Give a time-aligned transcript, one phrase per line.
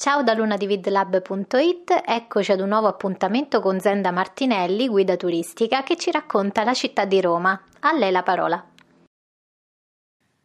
[0.00, 6.12] Ciao da lunadividlab.it, eccoci ad un nuovo appuntamento con Zenda Martinelli, guida turistica, che ci
[6.12, 7.60] racconta la città di Roma.
[7.80, 8.64] A lei la parola.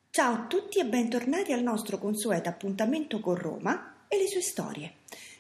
[0.10, 4.94] Ciao a tutti e bentornati al nostro consueto appuntamento con Roma e le sue storie.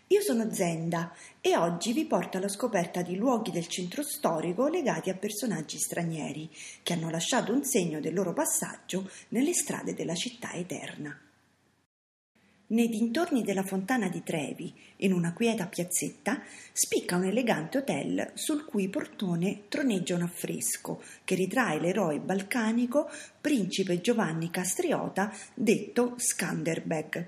[0.05, 1.11] Io sono Zenda
[1.41, 6.51] e oggi vi porto alla scoperta di luoghi del centro storico legati a personaggi stranieri
[6.83, 11.19] che hanno lasciato un segno del loro passaggio nelle strade della città eterna.
[12.73, 16.41] Nei dintorni della fontana di Trevi, in una quieta piazzetta,
[16.71, 24.01] spicca un elegante hotel sul cui portone troneggia un affresco che ritrae l'eroe balcanico principe
[24.01, 27.27] Giovanni Castriota, detto Skanderbeg.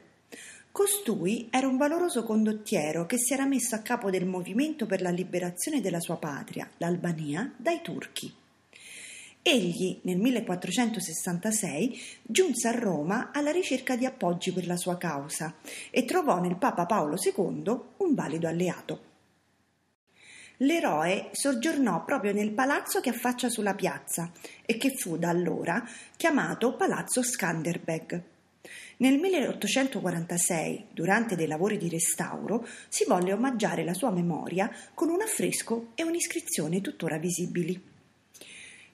[0.72, 5.12] Costui era un valoroso condottiero che si era messo a capo del movimento per la
[5.12, 8.34] liberazione della sua patria, l'Albania, dai turchi.
[9.48, 15.54] Egli nel 1466 giunse a Roma alla ricerca di appoggi per la sua causa
[15.92, 19.04] e trovò nel Papa Paolo II un valido alleato.
[20.58, 24.32] L'eroe soggiornò proprio nel palazzo che affaccia sulla piazza
[24.66, 28.22] e che fu da allora chiamato Palazzo Skanderbeg.
[28.98, 35.22] Nel 1846, durante dei lavori di restauro, si volle omaggiare la sua memoria con un
[35.22, 37.94] affresco e un'iscrizione tuttora visibili.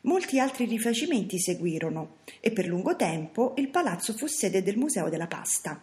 [0.03, 5.27] Molti altri rifacimenti seguirono e per lungo tempo il palazzo fu sede del Museo della
[5.27, 5.79] Pasta.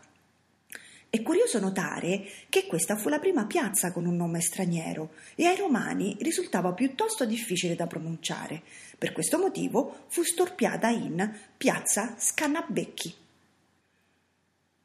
[1.09, 5.57] È curioso notare che questa fu la prima piazza con un nome straniero e ai
[5.57, 8.63] romani risultava piuttosto difficile da pronunciare.
[8.99, 13.15] Per questo motivo fu storpiata in Piazza Scannabecchi.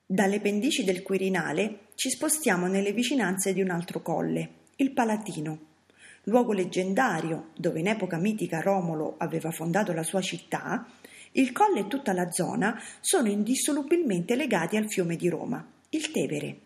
[0.06, 5.72] Dalle pendici del Quirinale ci spostiamo nelle vicinanze di un altro colle, il Palatino
[6.24, 10.86] luogo leggendario dove in epoca mitica Romolo aveva fondato la sua città,
[11.32, 16.58] il colle e tutta la zona sono indissolubilmente legati al fiume di Roma, il Tevere.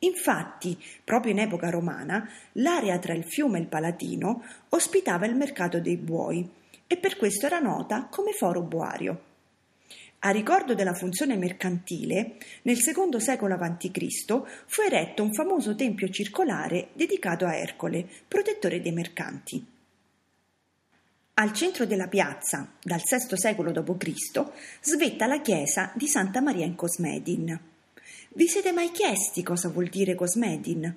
[0.00, 5.80] Infatti, proprio in epoca romana, l'area tra il fiume e il Palatino ospitava il mercato
[5.80, 6.48] dei buoi
[6.86, 9.29] e per questo era nota come Foro Boario.
[10.22, 14.42] A ricordo della funzione mercantile, nel secondo secolo a.C.
[14.66, 19.64] fu eretto un famoso tempio circolare dedicato a Ercole, protettore dei mercanti.
[21.34, 24.44] Al centro della piazza, dal VI secolo d.C.,
[24.82, 27.58] svetta la chiesa di Santa Maria in Cosmedin.
[28.34, 30.96] Vi siete mai chiesti cosa vuol dire Cosmedin?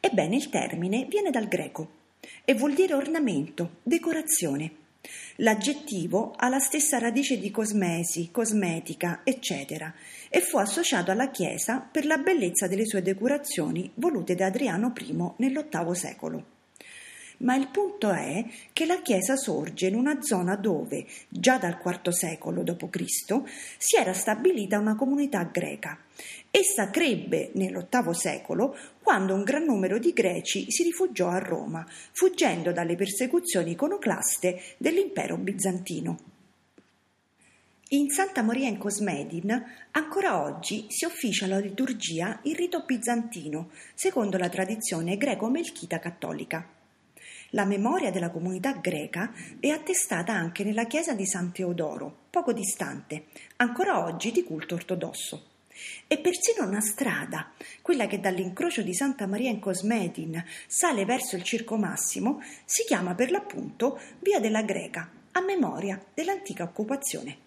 [0.00, 1.88] Ebbene, il termine viene dal greco
[2.44, 4.85] e vuol dire ornamento, decorazione.
[5.40, 9.92] L'aggettivo ha la stessa radice di cosmesi, cosmetica, eccetera,
[10.30, 15.32] e fu associato alla Chiesa per la bellezza delle sue decorazioni volute da Adriano I
[15.36, 16.55] nell'VIII secolo.
[17.38, 22.08] Ma il punto è che la Chiesa sorge in una zona dove, già dal IV
[22.08, 23.42] secolo d.C.,
[23.76, 25.98] si era stabilita una comunità greca.
[26.50, 32.72] Essa crebbe nell'VIII secolo quando un gran numero di greci si rifugiò a Roma, fuggendo
[32.72, 36.18] dalle persecuzioni iconoclaste dell'impero bizantino.
[37.90, 44.38] In Santa Maria in Cosmedin ancora oggi si officia la liturgia in rito bizantino, secondo
[44.38, 46.75] la tradizione greco-melchita cattolica.
[47.56, 53.28] La memoria della comunità greca è attestata anche nella chiesa di San Teodoro, poco distante,
[53.56, 55.46] ancora oggi di culto ortodosso.
[56.06, 61.44] E persino una strada, quella che dall'incrocio di Santa Maria in Cosmedin sale verso il
[61.44, 67.38] Circo Massimo, si chiama per l'appunto Via della Greca, a memoria dell'antica occupazione.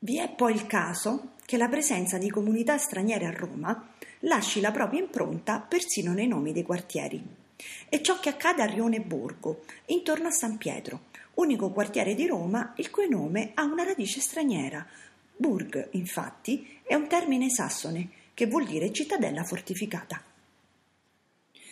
[0.00, 4.72] Vi è poi il caso che la presenza di comunità straniere a Roma lasci la
[4.72, 7.37] propria impronta persino nei nomi dei quartieri.
[7.88, 12.72] È ciò che accade a Rione Borgo, intorno a San Pietro, unico quartiere di Roma
[12.76, 14.86] il cui nome ha una radice straniera.
[15.36, 20.22] Burg, infatti, è un termine sassone che vuol dire cittadella fortificata.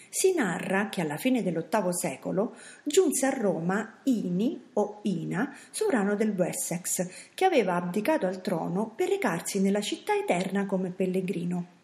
[0.09, 6.31] Si narra che alla fine dell'VIII secolo giunse a Roma Ini o Ina, sovrano del
[6.31, 11.76] Wessex, che aveva abdicato al trono per recarsi nella città eterna come pellegrino.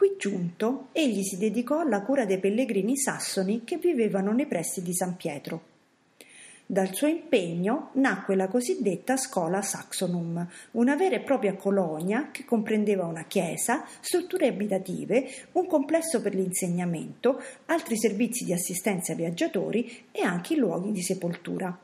[0.00, 4.94] Qui giunto, egli si dedicò alla cura dei pellegrini sassoni che vivevano nei pressi di
[4.94, 5.60] San Pietro.
[6.64, 13.04] Dal suo impegno nacque la cosiddetta Scola Saxonum, una vera e propria colonia che comprendeva
[13.04, 20.22] una chiesa, strutture abitative, un complesso per l'insegnamento, altri servizi di assistenza ai viaggiatori e
[20.22, 21.78] anche luoghi di sepoltura.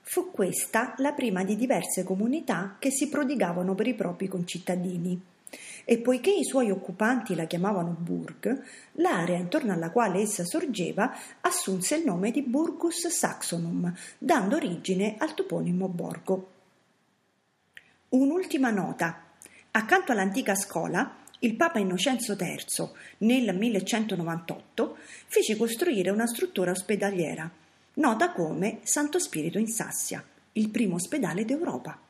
[0.00, 5.36] Fu questa la prima di diverse comunità che si prodigavano per i propri concittadini
[5.90, 8.62] e poiché i suoi occupanti la chiamavano Burg,
[8.96, 15.32] l'area intorno alla quale essa sorgeva assunse il nome di Burgus Saxonum, dando origine al
[15.32, 16.50] toponimo borgo.
[18.10, 19.28] Un'ultima nota.
[19.70, 24.94] Accanto all'antica scuola il Papa Innocenzo III, nel 1198,
[25.24, 27.50] fece costruire una struttura ospedaliera,
[27.94, 32.07] nota come Santo Spirito in Sassia, il primo ospedale d'Europa.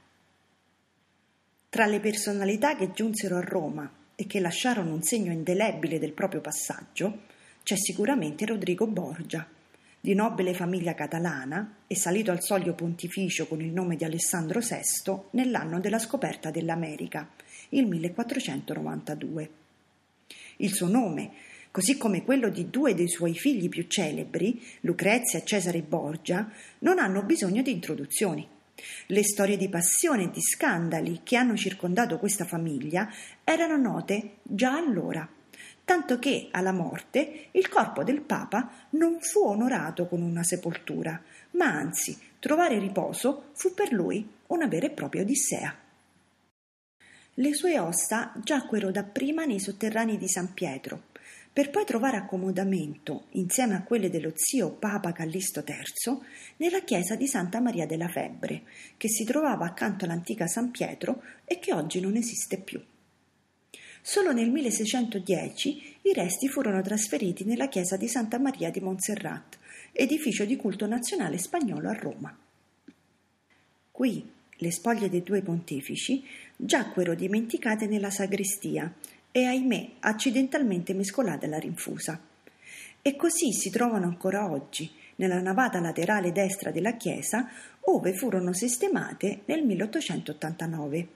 [1.71, 6.41] Tra le personalità che giunsero a Roma e che lasciarono un segno indelebile del proprio
[6.41, 7.25] passaggio,
[7.63, 9.47] c'è sicuramente Rodrigo Borgia,
[10.01, 15.13] di nobile famiglia catalana e salito al soglio pontificio con il nome di Alessandro VI
[15.33, 17.29] nell'anno della scoperta dell'America,
[17.71, 19.51] il 1492.
[20.57, 21.33] Il suo nome,
[21.71, 26.99] così come quello di due dei suoi figli più celebri, Lucrezia e Cesare Borgia, non
[26.99, 28.57] hanno bisogno di introduzioni.
[29.07, 33.11] Le storie di passione e di scandali che hanno circondato questa famiglia
[33.45, 35.29] erano note già allora
[35.89, 41.19] tanto che alla morte il corpo del Papa non fu onorato con una sepoltura,
[41.53, 45.75] ma anzi trovare riposo fu per lui una vera e propria odissea.
[47.33, 51.05] Le sue ossa giacquero dapprima nei sotterranei di San Pietro,
[51.59, 56.17] per poi trovare accomodamento, insieme a quelle dello zio Papa Callisto III,
[56.59, 58.63] nella chiesa di Santa Maria della Febbre,
[58.97, 62.81] che si trovava accanto all'antica San Pietro e che oggi non esiste più.
[64.01, 69.59] Solo nel 1610 i resti furono trasferiti nella chiesa di Santa Maria di Montserrat,
[69.91, 72.39] edificio di culto nazionale spagnolo a Roma.
[73.91, 76.25] Qui le spoglie dei due pontefici
[76.55, 78.93] giacquero dimenticate nella sagrestia
[79.39, 82.21] e, ahimè, accidentalmente mescolate alla rinfusa.
[83.01, 87.49] E così si trovano ancora oggi, nella navata laterale destra della chiesa,
[87.83, 91.09] ove furono sistemate nel 1889.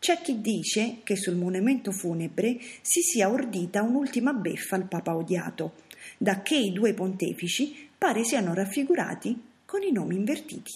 [0.00, 5.74] C'è chi dice che sul monumento funebre si sia ordita un'ultima beffa al Papa odiato,
[6.18, 10.72] da che i due pontefici pare siano raffigurati con i nomi invertiti.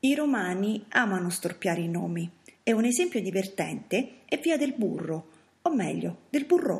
[0.00, 2.30] I romani amano storpiare i nomi
[2.68, 5.30] e un esempio divertente è Via del Burro,
[5.62, 6.78] o meglio, del Burrò.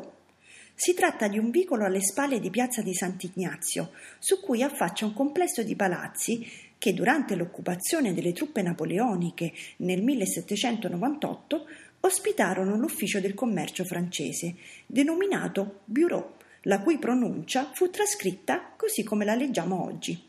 [0.75, 3.89] Si tratta di un vicolo alle spalle di Piazza di Sant'Ignazio,
[4.19, 6.47] su cui affaccia un complesso di palazzi
[6.77, 11.65] che durante l'occupazione delle truppe napoleoniche nel 1798
[12.01, 19.33] ospitarono l'ufficio del commercio francese, denominato Bureau, la cui pronuncia fu trascritta così come la
[19.33, 20.28] leggiamo oggi.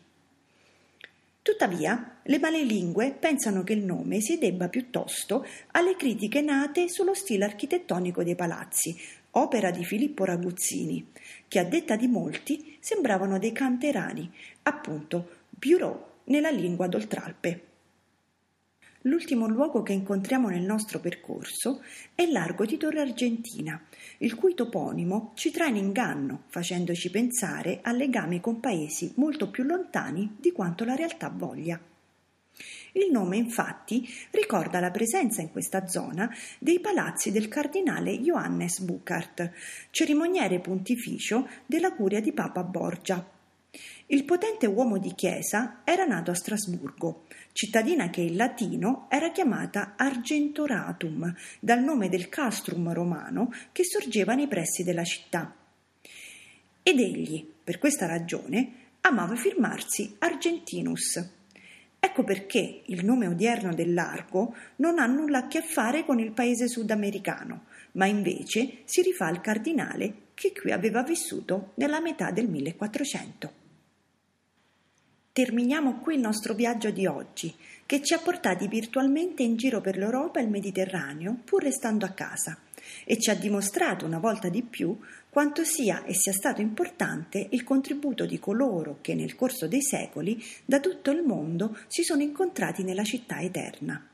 [1.43, 7.45] Tuttavia, le malelingue pensano che il nome si debba piuttosto alle critiche nate sullo stile
[7.47, 8.95] architettonico dei palazzi,
[9.33, 11.11] opera di Filippo Raguzzini,
[11.49, 14.31] che a detta di molti sembravano dei canterani,
[14.65, 17.69] appunto Bureau nella lingua d'Oltralpe.
[19.05, 21.83] L'ultimo luogo che incontriamo nel nostro percorso
[22.15, 23.83] è l'argo di Torre Argentina,
[24.19, 29.65] il cui toponimo ci trae in inganno, facendoci pensare a legami con paesi molto più
[29.65, 31.81] lontani di quanto la realtà voglia.
[32.93, 39.51] Il nome infatti ricorda la presenza in questa zona dei palazzi del cardinale Johannes Bucart,
[39.91, 43.40] cerimoniere pontificio della curia di Papa Borgia.
[44.07, 49.95] Il potente uomo di chiesa era nato a Strasburgo, cittadina che in latino era chiamata
[49.97, 55.55] Argentoratum, dal nome del castrum romano che sorgeva nei pressi della città.
[56.83, 58.73] Ed egli, per questa ragione,
[59.03, 61.31] amava firmarsi Argentinus.
[62.01, 66.33] Ecco perché il nome odierno del largo non ha nulla a che fare con il
[66.33, 72.49] paese sudamericano, ma invece si rifà al cardinale che qui aveva vissuto nella metà del
[72.49, 73.60] 1400.
[75.33, 77.55] Terminiamo qui il nostro viaggio di oggi,
[77.87, 82.11] che ci ha portati virtualmente in giro per l'Europa e il Mediterraneo, pur restando a
[82.11, 82.59] casa,
[83.05, 87.63] e ci ha dimostrato una volta di più quanto sia e sia stato importante il
[87.63, 92.83] contributo di coloro che nel corso dei secoli da tutto il mondo si sono incontrati
[92.83, 94.05] nella città eterna.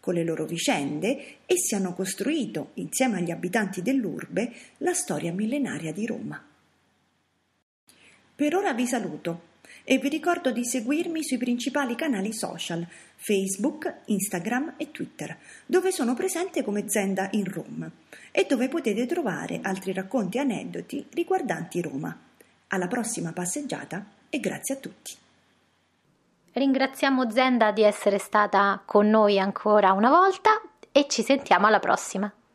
[0.00, 6.04] Con le loro vicende, essi hanno costruito, insieme agli abitanti dell'urbe, la storia millenaria di
[6.04, 6.44] Roma.
[8.34, 9.49] Per ora vi saluto
[9.84, 16.14] e vi ricordo di seguirmi sui principali canali social Facebook, Instagram e Twitter, dove sono
[16.14, 17.90] presente come Zenda in Rome
[18.30, 22.16] e dove potete trovare altri racconti e aneddoti riguardanti Roma.
[22.68, 25.16] Alla prossima passeggiata e grazie a tutti.
[26.52, 30.60] Ringraziamo Zenda di essere stata con noi ancora una volta
[30.92, 32.32] e ci sentiamo alla prossima.